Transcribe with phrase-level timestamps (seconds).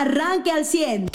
[0.00, 1.08] arranque al 100.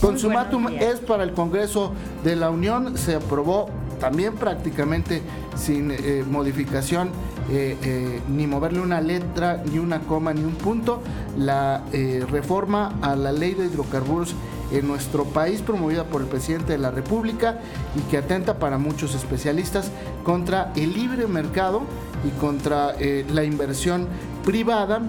[0.00, 5.22] Consumatum es para el Congreso de la Unión, se aprobó también prácticamente
[5.56, 7.08] sin eh, modificación,
[7.50, 11.00] eh, eh, ni moverle una letra, ni una coma, ni un punto,
[11.38, 11.82] la
[12.30, 14.34] reforma a la ley de hidrocarburos
[14.72, 17.60] en nuestro país promovida por el presidente de la República
[17.96, 19.90] y que atenta para muchos especialistas
[20.22, 21.82] contra el libre mercado
[22.26, 22.94] y contra
[23.32, 24.08] la inversión
[24.44, 25.00] privada,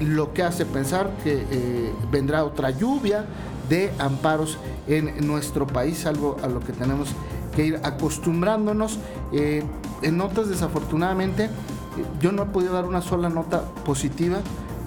[0.00, 3.24] lo que hace pensar que vendrá otra lluvia
[3.68, 7.10] de amparos en nuestro país, algo a lo que tenemos
[7.54, 8.98] que ir acostumbrándonos.
[9.32, 9.62] Eh,
[10.02, 11.50] en notas, desafortunadamente, eh,
[12.20, 14.38] yo no he podido dar una sola nota positiva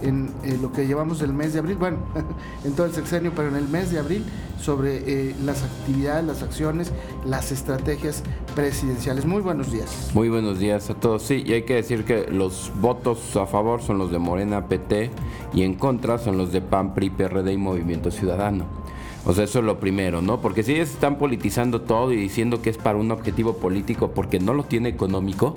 [0.02, 1.98] en eh, lo que llevamos del mes de abril, bueno,
[2.64, 4.24] en todo el sexenio, pero en el mes de abril,
[4.60, 6.92] sobre las actividades, las acciones,
[7.26, 8.24] las estrategias
[8.56, 9.26] presidenciales.
[9.26, 10.12] Muy buenos días.
[10.14, 11.24] Muy buenos días a todos.
[11.24, 15.12] Sí, y hay que decir que los votos a favor son los de Morena, PT,
[15.54, 18.66] y en contra son los de PAN, PRI, PRD y Movimiento Ciudadano.
[19.26, 20.40] O sea, eso es lo primero, ¿no?
[20.40, 24.40] Porque si ellos están politizando todo y diciendo que es para un objetivo político porque
[24.40, 25.56] no lo tiene económico,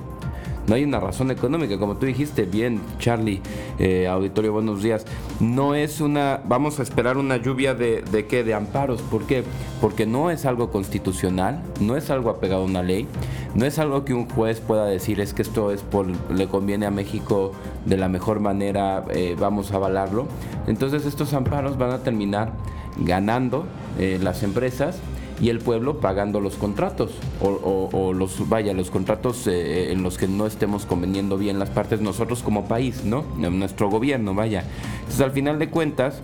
[0.66, 3.40] no hay una razón económica, como tú dijiste bien, Charlie,
[3.78, 5.04] eh, auditorio, buenos días.
[5.40, 9.02] No es una, vamos a esperar una lluvia de, de qué, de amparos.
[9.02, 9.42] ¿Por qué?
[9.80, 13.08] Porque no es algo constitucional, no es algo apegado a una ley,
[13.54, 16.86] no es algo que un juez pueda decir es que esto es por, le conviene
[16.86, 17.52] a México
[17.84, 20.26] de la mejor manera, eh, vamos a avalarlo.
[20.66, 22.52] Entonces estos amparos van a terminar
[22.98, 23.66] ganando
[23.98, 24.98] eh, las empresas
[25.42, 27.10] y el pueblo pagando los contratos
[27.42, 32.00] o, los vaya los contratos eh, en los que no estemos conveniendo bien las partes
[32.00, 34.64] nosotros como país no nuestro gobierno vaya
[35.00, 36.22] entonces al final de cuentas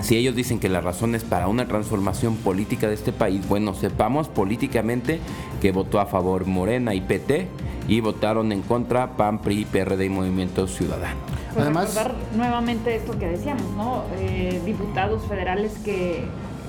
[0.00, 3.74] si ellos dicen que la razón es para una transformación política de este país, bueno,
[3.74, 5.18] sepamos políticamente
[5.60, 7.48] que votó a favor Morena y PT
[7.88, 11.16] y votaron en contra PAN, PRI, PRD y Movimiento Ciudadano.
[11.52, 14.04] Pues Además, recordar nuevamente esto que decíamos, ¿no?
[14.18, 16.24] Eh, diputados federales que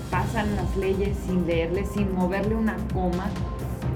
[0.10, 3.30] pasan las leyes sin leerles, sin moverle una coma.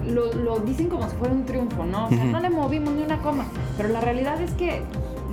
[0.06, 2.08] Lo, dicen como si fuera un triunfo, ¿no?
[2.08, 3.46] O sea, no le movimos ni una coma.
[3.78, 4.82] Pero la realidad es que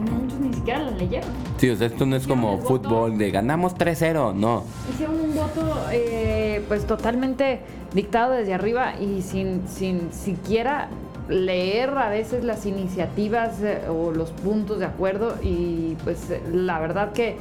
[0.00, 1.30] muchos ni siquiera la leyeron.
[1.58, 4.64] Sí, o sea, esto no es como fútbol de ganamos 3-0, no.
[4.92, 7.60] Hicieron un voto eh, pues totalmente
[7.94, 10.88] dictado desde arriba y sin, sin siquiera
[11.28, 17.12] leer a veces las iniciativas eh, o los puntos de acuerdo y pues la verdad
[17.12, 17.36] que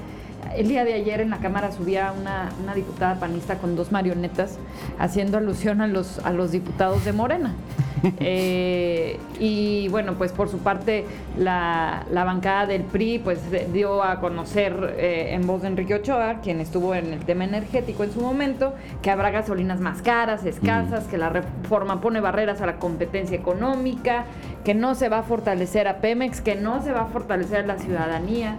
[0.56, 4.58] el día de ayer en la Cámara subía una, una, diputada panista con dos marionetas
[4.98, 7.54] haciendo alusión a los, a los diputados de Morena.
[8.22, 11.06] Eh, y bueno, pues por su parte
[11.38, 13.40] la, la, bancada del PRI pues
[13.74, 18.06] dio a conocer eh, en voz de Enrique Ochoa, quien estuvo en el tema energético
[18.06, 22.66] en su momento, que habrá gasolinas más caras, escasas, que la reforma pone barreras a
[22.66, 24.24] la competencia económica,
[24.64, 27.68] que no se va a fortalecer a Pemex, que no se va a fortalecer a
[27.68, 28.56] la ciudadanía.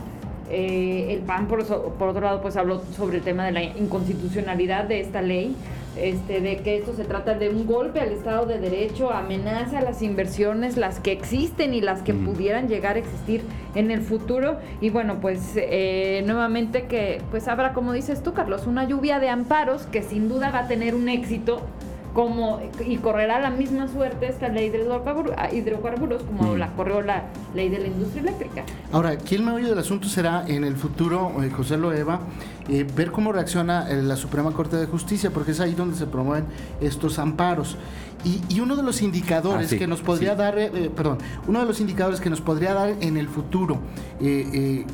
[0.50, 4.84] Eh, el PAN, por, por, otro lado, pues habló sobre el tema de la inconstitucionalidad
[4.84, 5.54] de esta ley,
[5.96, 9.82] este, de que esto se trata de un golpe al Estado de Derecho, amenaza a
[9.82, 13.42] las inversiones, las que existen y las que pudieran llegar a existir
[13.74, 14.58] en el futuro.
[14.80, 19.28] Y bueno, pues eh, nuevamente que pues habrá, como dices tú, Carlos, una lluvia de
[19.28, 21.60] amparos que sin duda va a tener un éxito
[22.14, 24.80] como y correrá la misma suerte esta ley de
[25.52, 26.58] hidrocarburos como mm.
[26.58, 28.64] la corrió la ley de la industria eléctrica.
[28.92, 32.20] Ahora, aquí el meollo del asunto será en el futuro, eh, José Loeva,
[32.68, 36.06] eh, ver cómo reacciona eh, la Suprema Corte de Justicia, porque es ahí donde se
[36.06, 36.46] promueven
[36.80, 37.76] estos amparos.
[38.24, 40.54] Y, uno de los indicadores ah, que nos podría dar,
[40.94, 43.80] perdón, uno de los indicadores que nos podría dar en el futuro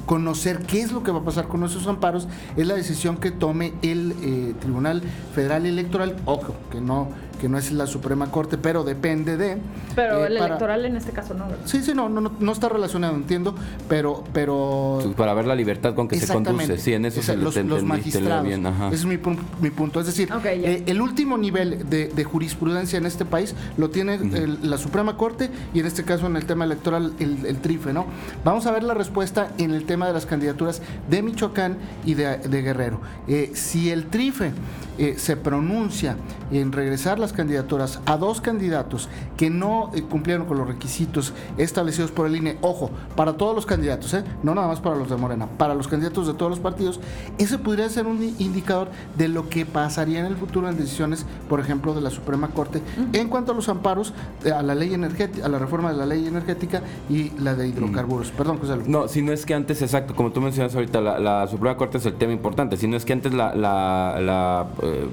[0.06, 3.32] conocer qué es lo que va a pasar con esos amparos es la decisión que
[3.32, 5.02] tome el Tribunal
[5.34, 7.08] Federal Electoral, ojo, que no
[7.40, 9.58] que no es la Suprema Corte, pero depende de.
[9.94, 11.46] Pero el electoral en este caso no.
[11.64, 13.54] Sí, sí, no, no, no, está relacionado, entiendo,
[13.88, 14.98] pero, pero.
[15.16, 18.46] Para ver la libertad con que se conduce, sí, en eso se los, los magistrados.
[18.46, 19.18] Ese es mi,
[19.60, 20.00] mi, punto.
[20.00, 24.18] Es decir, eh, el último nivel de, jurisprudencia en este país lo tiene
[24.62, 28.06] la Suprema Corte y en este caso en el tema electoral el, TRIFE, ¿no?
[28.44, 32.62] Vamos a ver la respuesta en el tema de las candidaturas de Michoacán y de,
[32.62, 33.00] Guerrero.
[33.28, 34.52] Eh, si el TRIFE
[34.98, 36.16] eh, se pronuncia
[36.50, 42.12] en regresar las candidaturas a dos candidatos que no eh, cumplieron con los requisitos establecidos
[42.12, 44.22] por el INE, ojo, para todos los candidatos, ¿eh?
[44.44, 47.00] no nada más para los de Morena, para los candidatos de todos los partidos,
[47.36, 51.58] ese podría ser un indicador de lo que pasaría en el futuro en decisiones, por
[51.58, 52.80] ejemplo, de la Suprema Corte
[53.12, 54.14] en cuanto a los amparos
[54.44, 58.30] a la ley energética, a la reforma de la ley energética y la de hidrocarburos.
[58.30, 61.76] Perdón, José No, si no es que antes, exacto, como tú mencionas ahorita, la, Suprema
[61.76, 65.06] Corte es el tema importante, si no es que antes la, la eh,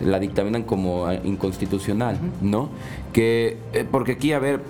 [0.00, 2.68] la dictaminan como inconstitucional, ¿no?
[3.12, 4.60] Que, eh, porque aquí, a ver,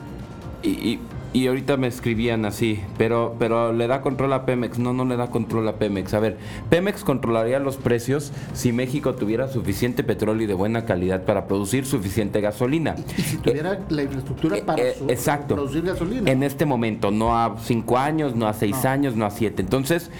[0.62, 0.98] y,
[1.34, 4.78] y ahorita me escribían así, pero, pero le da control a Pemex.
[4.78, 6.14] No, no le da control a Pemex.
[6.14, 6.38] A ver,
[6.70, 11.84] Pemex controlaría los precios si México tuviera suficiente petróleo y de buena calidad para producir
[11.84, 12.96] suficiente gasolina.
[13.18, 15.54] Y si tuviera Eh, la infraestructura eh, para eh, su- exacto.
[15.54, 16.30] producir gasolina.
[16.30, 18.90] En este momento, no a cinco años, no a seis No.
[18.90, 19.60] años, no a siete.
[19.62, 20.10] Entonces,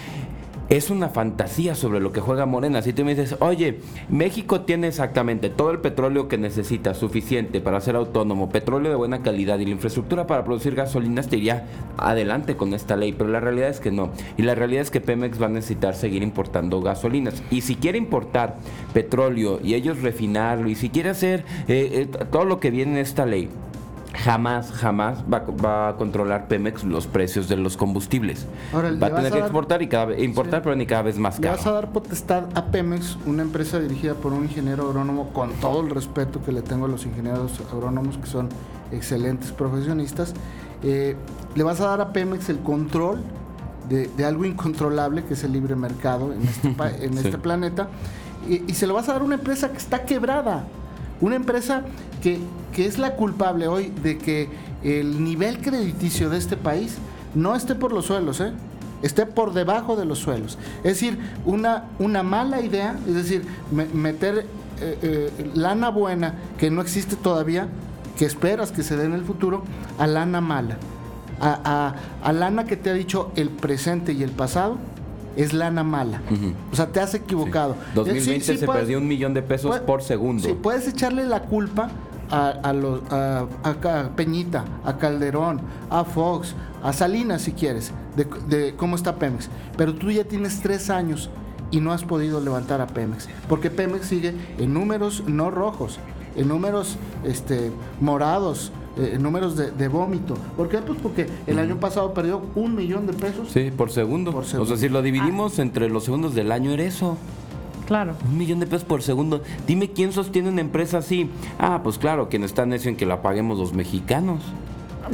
[0.69, 2.81] es una fantasía sobre lo que juega Morena.
[2.81, 7.81] Si tú me dices, oye, México tiene exactamente todo el petróleo que necesita, suficiente para
[7.81, 11.65] ser autónomo, petróleo de buena calidad y la infraestructura para producir gasolinas, te iría
[11.97, 13.13] adelante con esta ley.
[13.13, 14.11] Pero la realidad es que no.
[14.37, 17.41] Y la realidad es que Pemex va a necesitar seguir importando gasolinas.
[17.49, 18.57] Y si quiere importar
[18.93, 22.97] petróleo y ellos refinarlo, y si quiere hacer eh, eh, todo lo que viene en
[22.99, 23.49] esta ley,
[24.13, 28.47] jamás, jamás va, va a controlar Pemex los precios de los combustibles.
[28.73, 30.63] Ahora, ¿le va a tener que dar- exportar y cada vez, importar, Sí.
[30.63, 31.57] pero ni cada vez más Le caro.
[31.57, 35.81] vas a dar potestad a Pemex, una empresa dirigida por un ingeniero agrónomo, con todo
[35.81, 38.49] el respeto que le tengo a los ingenieros agrónomos, que son
[38.91, 40.33] excelentes profesionistas.
[40.81, 41.15] eh,
[41.55, 43.19] le vas a dar a Pemex el control
[43.89, 46.69] de, de algo incontrolable, que es el libre mercado en este,
[47.11, 47.17] Sí.
[47.27, 47.89] este planeta,
[48.47, 50.63] y, y se lo vas a dar a una empresa que está quebrada.
[51.21, 51.83] Una empresa
[52.21, 52.39] que,
[52.73, 54.49] que es la culpable hoy de que
[54.83, 56.95] el nivel crediticio de este país
[57.35, 58.53] no esté por los suelos, ¿eh?
[59.03, 60.57] esté por debajo de los suelos.
[60.77, 64.45] Es decir, una, una mala idea, es decir, me- meter
[64.81, 67.67] eh, eh, lana buena que no existe todavía,
[68.17, 69.63] que esperas que se dé en el futuro,
[69.97, 70.77] a lana mala.
[71.41, 74.77] A- a lana que te ha dicho el presente y el pasado,
[75.41, 76.21] es lana mala.
[76.71, 77.73] O sea, te has equivocado.
[77.73, 77.79] Sí.
[77.95, 80.47] 2020 Sí, sí se puedes- perdió un millón de pesos puede- por segundo.
[80.47, 81.89] Sí, puedes echarle la culpa
[82.31, 86.53] a, a los, a, a Ca- Peñita, a Calderón, a Fox,
[86.83, 89.49] a Salinas si quieres, de, de cómo está Pemex.
[89.77, 91.29] Pero tú ya tienes tres años
[91.71, 93.27] y no has podido levantar a Pemex.
[93.47, 95.99] Porque Pemex sigue en números no rojos,
[96.35, 100.35] en números este, morados, eh, en números de, de vómito.
[100.57, 100.79] ¿Por qué?
[100.79, 103.49] Pues porque el año pasado perdió un millón de pesos.
[103.51, 104.31] Sí, por segundo.
[104.31, 107.17] Por O sea, si lo dividimos entre los segundos del año, era eso.
[107.87, 108.13] Claro.
[108.29, 109.41] Un millón de pesos por segundo.
[109.65, 111.29] Dime quién sostiene una empresa así.
[111.57, 114.41] Ah, pues claro, quien está necio en que la paguemos los mexicanos.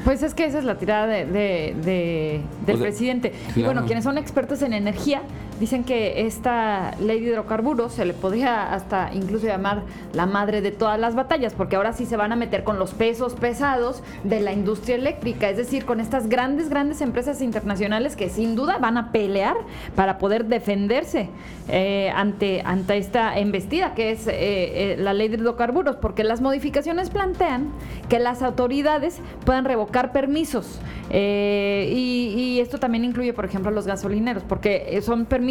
[0.03, 3.31] Pues es que esa es la tirada de, de- de- del O sea, presidente.
[3.55, 5.21] Y bueno, quienes son expertos en energía
[5.59, 10.71] dicen que esta ley de hidrocarburos se le podría hasta incluso llamar la madre de
[10.71, 14.41] todas las batallas, porque ahora sí se van a meter con los pesos pesados de
[14.41, 18.97] la industria eléctrica, es decir, con estas grandes, grandes empresas internacionales que sin duda van
[18.97, 19.55] a pelear
[19.95, 21.29] para poder defenderse
[21.69, 26.41] eh, ante, ante esta embestida que es eh, eh, la ley de hidrocarburos, porque las
[26.41, 27.69] modificaciones plantean
[28.09, 30.79] que las autoridades puedan revocar permisos.
[31.11, 35.44] y, y esto también incluye, por ejemplo, a los gasolineros, porque son permisos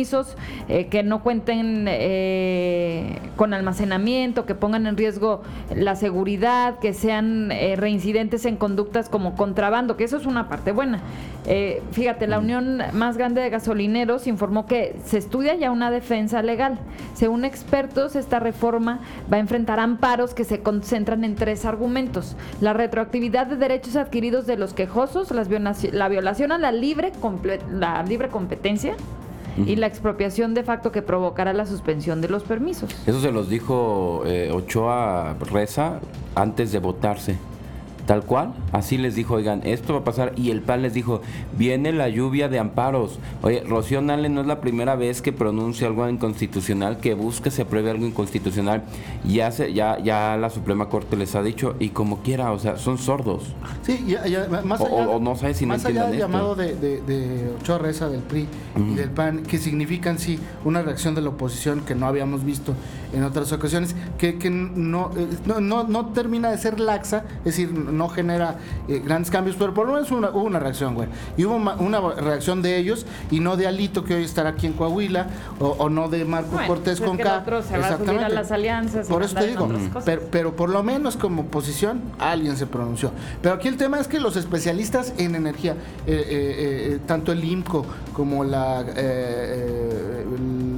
[0.68, 5.42] eh, que no cuenten eh, con almacenamiento, que pongan en riesgo
[5.74, 10.72] la seguridad, que sean eh, reincidentes en conductas como contrabando, que eso es una parte
[10.72, 11.00] buena.
[11.92, 16.78] Fíjate, la unión más grande de gasolineros informó que se estudia ya una defensa legal.
[17.12, 19.00] Según expertos, esta reforma
[19.30, 22.34] va a enfrentar amparos que se concentran en tres argumentos.
[22.62, 27.12] La retroactividad de derechos adquiridos de los quejosos, las violaci- la violación a la libre,
[27.20, 28.94] comple- la libre competencia
[29.56, 32.90] y la expropiación de facto que provocará la suspensión de los permisos.
[33.06, 36.00] Eso se los dijo eh, Ochoa Reza
[36.34, 37.36] antes de votarse.
[38.06, 40.32] Tal cual, así les dijo, oigan, esto va a pasar.
[40.36, 41.22] Y el PAN les dijo,
[41.56, 43.18] viene la lluvia de amparos.
[43.40, 47.62] Oye, Rocío Nale no es la primera vez que pronuncia algo inconstitucional, que busca se
[47.62, 48.82] apruebe algo inconstitucional.
[49.26, 52.76] Ya, se, ya, ya la Suprema Corte les ha dicho, y como quiera, o sea,
[52.76, 53.44] son sordos.
[53.82, 56.26] Sí, ya- ya, más allá, o- o no sé si no más allá del esto.
[56.26, 58.46] llamado de, de, de Ochoa Reza, del PRI
[58.76, 62.74] y del PAN, que significan sí una reacción de la oposición que no habíamos visto
[63.14, 67.44] en otras ocasiones, que, que no, eh, no, no, no termina de ser laxa, es
[67.56, 68.56] decir, no genera
[68.88, 71.08] eh, grandes cambios, pero por lo menos una, hubo una reacción, güey.
[71.36, 74.74] Y hubo una reacción de ellos y no de Alito, que hoy estará aquí en
[74.74, 75.26] Coahuila,
[75.58, 77.38] o, o no de Marco Bueno, Cortés pues con K.
[77.38, 79.68] otro se va a subir a las alianzas Por eso te digo,
[80.04, 83.12] pero, pero por lo menos como oposición alguien se pronunció.
[83.42, 85.72] Pero aquí el tema es que los especialistas en energía,
[86.06, 88.84] eh, eh, tanto el IMCO como la,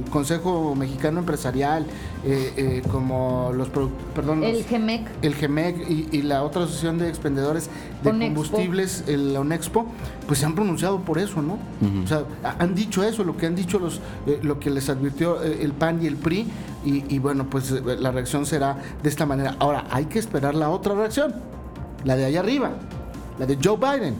[0.09, 1.85] Consejo Mexicano Empresarial,
[2.25, 3.69] eh, eh, como los,
[4.15, 5.07] perdón, El los- GEMEC.
[5.21, 7.69] el GEMEC y, y la otra asociación de expendedores
[8.03, 8.33] de Onexpo.
[8.35, 9.85] combustibles, el ONEXPO,
[10.27, 11.57] pues se han pronunciado por eso, ¿no?
[12.03, 14.89] O sea, ha- han dicho eso, lo que han dicho los, eh, lo que les
[14.89, 16.47] advirtió el PAN y el PRI,
[16.85, 19.55] y, y bueno, pues la reacción será de esta manera.
[19.59, 21.33] Ahora, hay que esperar la otra reacción,
[22.05, 22.71] la de allá arriba,
[23.39, 24.15] la de Joe Biden.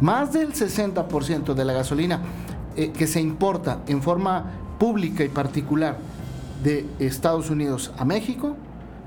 [0.00, 2.20] Más del 60% de la gasolina
[2.76, 4.44] eh, que se importa en forma
[4.78, 5.98] pública y particular
[6.62, 8.56] de Estados Unidos a México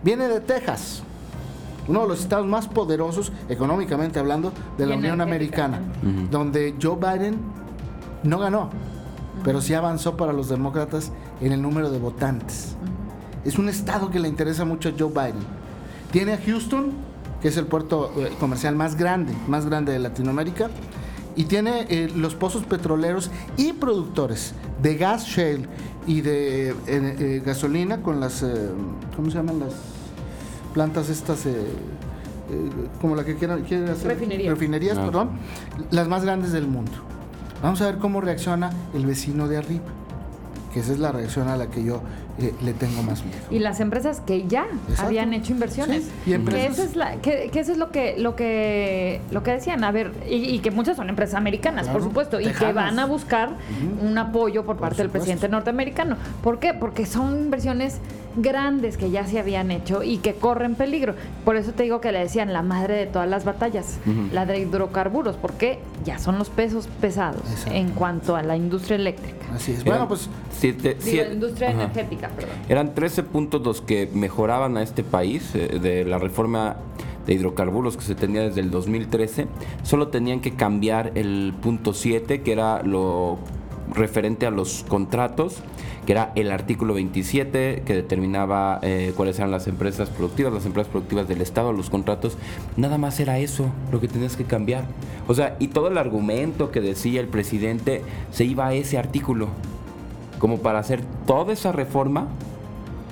[0.03, 1.03] viene de Texas.
[1.87, 5.79] uno de los estados más poderosos económicamente hablando de la Unión Americana,
[6.29, 7.39] donde Joe Biden
[8.23, 8.69] no ganó,
[9.43, 11.11] pero sí avanzó para los demócratas
[11.41, 12.75] en el número de votantes.
[13.43, 15.43] Es un estado que le interesa mucho a Joe Biden.
[16.11, 16.91] Tiene a Houston,
[17.41, 20.69] que es el puerto eh, comercial más grande, más grande de Latinoamérica,
[21.35, 25.67] y tiene eh, los pozos petroleros y productores de gas shale
[26.07, 28.45] y de eh, gasolina con las,
[29.15, 29.73] ¿cómo se llaman las
[30.73, 31.47] plantas estas?
[32.99, 34.07] como la que quieran, quieren hacer.
[34.07, 34.49] Refinerías.
[34.49, 35.05] Refinerías, ah.
[35.05, 35.29] perdón.
[35.91, 36.91] Las más grandes del mundo.
[37.61, 39.85] Vamos a ver cómo reacciona el vecino de arriba
[40.73, 42.01] que esa es la reacción a la que yo
[42.39, 43.37] eh, le tengo más miedo.
[43.51, 44.65] Y las empresas que ya
[44.97, 46.09] habían hecho inversiones.
[46.25, 49.83] y que eso es, la, que, eso es lo que lo que lo que decían,
[49.83, 53.51] a ver, y, que muchas son empresas americanas, por supuesto, y que van a buscar
[54.01, 56.17] un apoyo por, parte del presidente norteamericano.
[56.43, 56.73] ¿Por qué?
[56.73, 57.99] Porque son inversiones
[58.35, 61.15] grandes que ya se habían hecho y que corren peligro.
[61.45, 63.97] Por eso te digo que le decían la madre de todas las batallas,
[64.31, 67.41] la de hidrocarburos, porque ya son los pesos pesados
[67.71, 69.45] en cuanto a la industria eléctrica.
[69.53, 69.83] Así es.
[69.83, 70.29] Bueno, pues
[70.63, 72.28] la industria energética,
[72.67, 76.77] Eran 13 puntos los que mejoraban a este país eh, de la reforma
[77.25, 79.47] de hidrocarburos que se tenía desde el 2013.
[79.83, 83.37] Solo tenían que cambiar el punto 7, que era lo
[83.93, 85.61] referente a los contratos,
[86.05, 90.89] que era el artículo 27 que determinaba eh, cuáles eran las empresas productivas, las empresas
[90.91, 92.37] productivas del Estado, los contratos.
[92.77, 94.85] Nada más era eso lo que tenías que cambiar.
[95.27, 99.49] O sea, y todo el argumento que decía el presidente se iba a ese artículo
[100.39, 102.27] como para hacer toda esa reforma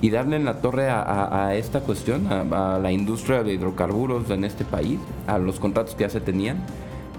[0.00, 4.64] y darle en la torre a, esta cuestión, a, la industria de hidrocarburos en este
[4.64, 6.58] país, a los contratos que ya se tenían.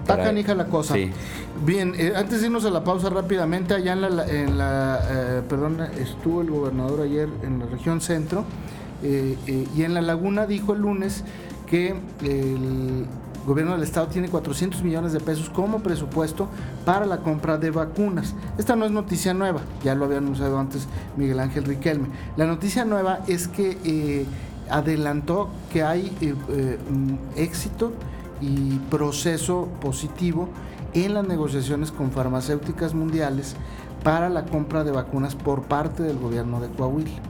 [0.00, 0.94] Está canija la cosa.
[1.64, 5.42] Bien, eh, antes de irnos a la pausa rápidamente, allá en la, en la eh,
[5.48, 8.44] perdón, estuvo el gobernador ayer en la región centro
[9.02, 11.22] eh, y en la laguna dijo el lunes
[11.66, 13.06] que el
[13.46, 16.48] gobierno del estado tiene 400 millones de pesos como presupuesto
[16.84, 18.34] para la compra de vacunas.
[18.58, 22.08] Esta no es noticia nueva, ya lo había anunciado antes Miguel Ángel Riquelme.
[22.36, 24.26] La noticia nueva es que eh,
[24.70, 26.78] adelantó que hay eh, eh,
[27.36, 27.92] éxito
[28.40, 30.48] y proceso positivo
[30.94, 33.54] en las negociaciones con farmacéuticas mundiales
[34.02, 37.29] para la compra de vacunas por parte del gobierno de Coahuila.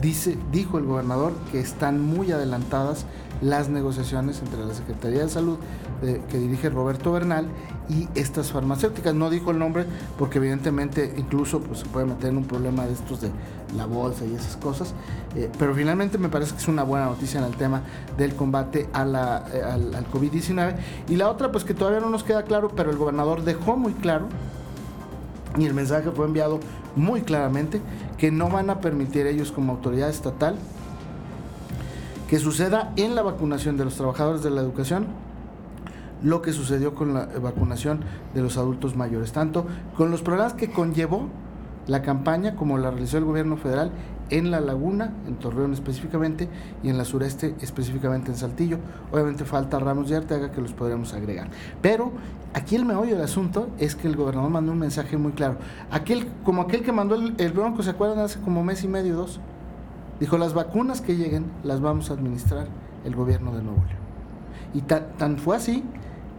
[0.00, 3.06] Dice, dijo el gobernador que están muy adelantadas
[3.40, 5.58] las negociaciones entre la Secretaría de Salud
[6.00, 7.48] que dirige Roberto Bernal
[7.88, 9.14] y estas farmacéuticas.
[9.14, 9.84] No dijo el nombre
[10.18, 13.30] porque evidentemente incluso pues, se puede meter en un problema de estos de
[13.76, 14.94] la bolsa y esas cosas,
[15.34, 17.82] eh, pero finalmente me parece que es una buena noticia en el tema
[18.16, 20.76] del combate a la, eh, al, al COVID-19.
[21.08, 23.92] Y la otra pues que todavía no nos queda claro, pero el gobernador dejó muy
[23.92, 24.28] claro
[25.56, 26.60] y el mensaje fue enviado
[26.96, 27.80] muy claramente
[28.16, 30.56] que no van a permitir ellos como autoridad estatal
[32.28, 35.06] que suceda en la vacunación de los trabajadores de la educación
[36.22, 38.00] lo que sucedió con la vacunación
[38.34, 41.28] de los adultos mayores, tanto con los problemas que conllevó
[41.86, 43.92] la campaña como la realizó el gobierno federal
[44.30, 46.48] en La Laguna, en Torreón específicamente,
[46.82, 48.78] y en la sureste específicamente en Saltillo.
[49.12, 51.48] Obviamente falta Ramos de Arteaga que los podríamos agregar.
[51.82, 52.12] Pero
[52.54, 55.56] aquí el meollo del asunto es que el gobernador mandó un mensaje muy claro.
[55.90, 58.18] Aquel, como aquel que mandó el, el Bronco, ¿se acuerdan?
[58.20, 59.40] Hace como mes y medio, dos
[60.20, 62.66] Dijo, las vacunas que lleguen las vamos a administrar
[63.04, 63.98] el gobierno de Nuevo León.
[64.74, 65.84] Y tan, fue así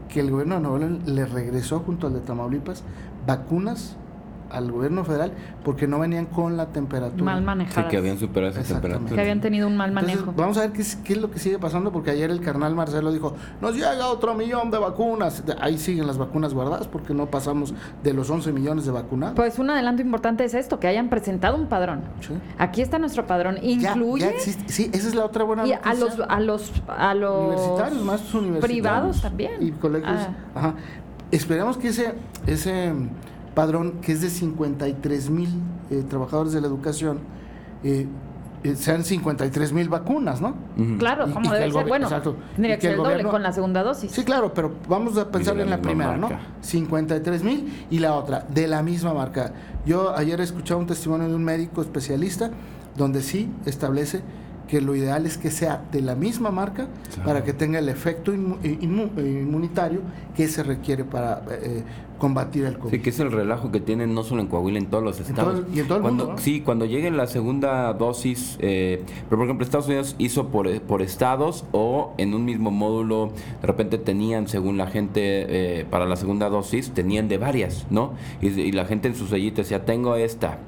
[0.10, 2.84] que el gobierno de Nuevo León le regresó junto al de Tamaulipas
[3.26, 3.96] vacunas
[4.50, 5.32] al gobierno federal
[5.64, 7.24] porque no venían con la temperatura.
[7.24, 7.86] Mal manejadas.
[7.86, 9.16] Sí, que habían superado esa temperatura.
[9.16, 10.34] Que habían tenido un mal manejo.
[10.36, 12.76] vamos a ver qué es, qué es, lo que sigue pasando porque ayer el carnal
[12.76, 15.44] Marcelo dijo, nos llega otro millón de vacunas.
[15.60, 19.36] Ahí siguen las vacunas guardadas porque no pasamos de los 11 millones de vacunados.
[19.36, 22.02] Pues un adelanto importante es esto, que hayan presentado un padrón.
[22.58, 23.58] Aquí está nuestro padrón.
[23.62, 24.40] Incluye...
[24.40, 27.48] sí, esa es la otra buena y a los, a los, a los...
[27.48, 28.64] Universitarios, más universitarios.
[28.64, 29.54] Privados también.
[29.60, 30.12] Y colegios.
[30.12, 30.30] Ah.
[30.56, 30.74] Ajá.
[31.32, 32.14] Esperemos que ese...
[32.48, 32.94] ese
[33.54, 35.50] padrón que es de 53 mil
[35.90, 37.20] eh, trabajadores de la educación,
[37.84, 38.08] eh,
[38.64, 40.56] eh, sean 53 mil vacunas, ¿no?
[40.98, 41.88] Claro, como debe ser.
[41.88, 42.10] Bueno,
[42.56, 44.12] tendría que ser el doble con la segunda dosis.
[44.12, 46.30] Sí, claro, pero vamos a pensar en la primera, ¿no?
[46.62, 49.54] 53 mil y la otra, de la misma marca.
[49.86, 52.52] Yo ayer escuchaba un testimonio de un médico especialista
[52.98, 54.22] donde sí establece
[54.70, 56.88] que lo ideal es que sea de la misma marca
[57.26, 60.02] para que tenga el efecto eh, inmunitario
[60.36, 61.84] que se requiere para eh,
[62.20, 62.92] combatir el COVID.
[62.92, 65.64] Sí, que es el relajo que tienen no solo en Coahuila, en todos los estados.
[65.74, 66.42] y en todo el cuando, mundo.
[66.42, 71.02] Sí, cuando llegue la segunda dosis, eh, pero por ejemplo Estados Unidos hizo por, por
[71.02, 76.48] estados o en un mismo módulo, de repente tenían, según la gente, para la segunda
[76.50, 78.14] dosis, tenían de varias, ¿no?
[78.40, 80.60] Y, y la gente en su sellito decía, tengo esta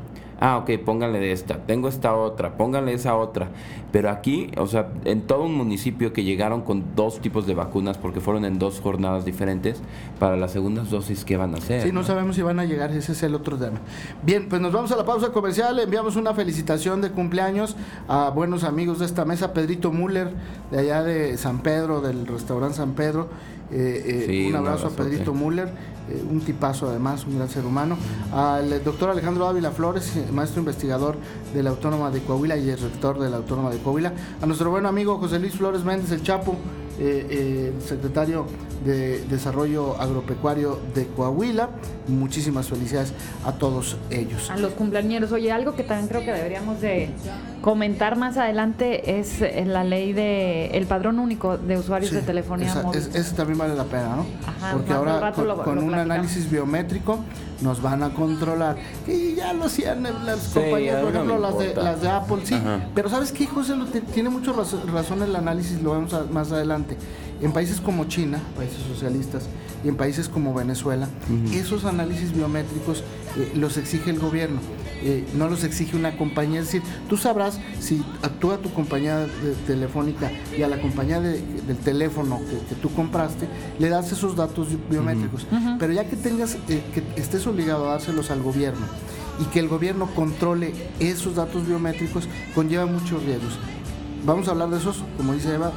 [0.42, 3.50] ah, ok, pónganle de esta, tengo esta otra, pónganle esa otra.
[3.92, 7.98] Pero aquí, o sea, en todo un municipio que llegaron con dos tipos de vacunas,
[7.98, 9.82] porque fueron en dos jornadas diferentes,
[10.20, 11.84] para las segundas dosis, ¿qué van a hacer?
[11.84, 13.80] Sí, no, sabemos si van a llegar, ese es el otro tema.
[14.24, 17.76] Bien, pues nos vamos a la pausa comercial, enviamos una felicitación de cumpleaños
[18.08, 20.34] a buenos amigos de esta mesa, Pedrito Müller,
[20.72, 23.30] de allá de San Pedro, del restaurante San Pedro.
[23.74, 25.70] Eh, eh, un abrazo a Pedrito Müller,
[26.10, 27.98] eh, un tipazo además, un gran ser humano.
[28.34, 31.16] Al doctor Alejandro Ávila Flores, maestro investigador
[31.54, 34.14] de la Autónoma de Coahuila y el rector de la Autónoma de Coahuila.
[34.42, 36.58] A nuestro buen amigo José Luis Flores Méndez, el Chapo,
[37.88, 38.46] secretario
[38.86, 41.70] de Desarrollo Agropecuario de Coahuila.
[42.08, 43.14] Muchísimas felicidades
[43.46, 44.50] a todos ellos.
[44.50, 45.32] A los cumpleaños.
[45.32, 47.10] Oye, algo que también creo que deberíamos de
[47.62, 52.74] comentar más adelante es eh, la ley de el padrón único de usuarios de telefonía
[52.76, 53.00] móvil.
[53.14, 54.26] Ese también vale la pena, ¿no?
[54.74, 57.20] Porque ahora con, un análisis biométrico
[57.62, 58.78] nos van a controlar.
[59.08, 62.56] Y ya lo hacían las compañías, por ejemplo, las de, las de, Apple, sí.
[62.96, 63.74] Pero ¿sabes qué, José?
[64.14, 66.98] Tiene mucho razón el análisis, lo vemos más adelante.
[67.42, 69.48] En países como China, países socialistas,
[69.84, 71.08] y en países como Venezuela,
[71.54, 73.04] esos análisis biométricos
[73.38, 74.60] eh, los exige el gobierno,
[75.02, 76.60] eh, no los exige una compañía.
[76.60, 79.26] Es decir, tú sabrás si actúa tu compañía
[79.66, 83.48] telefónica y a la compañía del teléfono que, tú compraste,
[83.80, 85.48] le das esos datos biométricos.
[85.80, 88.86] Pero ya que tengas, eh, que estés obligado a dárselos al gobierno
[89.40, 93.58] y que el gobierno controle esos datos biométricos, conlleva muchos riesgos.
[94.24, 95.72] Vamos a hablar de esos, como dice Eva,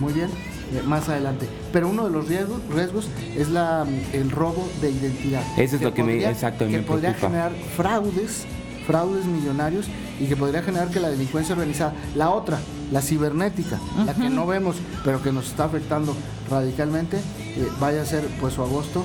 [0.00, 0.30] muy bien
[0.72, 1.48] eh, más adelante.
[1.72, 5.42] Pero uno de los riesgos, riesgos es la, el robo de identidad.
[5.56, 8.44] Eso es lo que me, exactamente que podría generar fraudes,
[8.86, 9.86] fraudes millonarios
[10.20, 12.58] y que podría generar que la delincuencia organizada, la otra,
[12.90, 16.16] la cibernética, la que no vemos, pero que nos está afectando
[16.50, 19.04] radicalmente, eh, vaya a ser pues su agosto